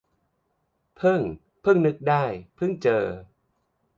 [0.97, 1.21] เพิ่ง-
[1.61, 2.23] เพิ่งนึกได้
[2.55, 3.03] เพิ่งเจอ